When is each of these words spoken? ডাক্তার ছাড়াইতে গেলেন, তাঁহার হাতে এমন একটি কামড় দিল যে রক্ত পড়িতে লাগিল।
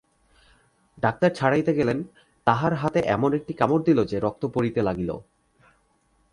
ডাক্তার 0.97 1.31
ছাড়াইতে 1.33 1.71
গেলেন, 1.73 1.99
তাঁহার 2.47 2.73
হাতে 2.73 2.99
এমন 3.07 3.31
একটি 3.33 3.53
কামড় 3.53 3.83
দিল 3.83 3.99
যে 4.03 4.17
রক্ত 4.19 4.43
পড়িতে 4.45 4.81
লাগিল। 4.81 5.09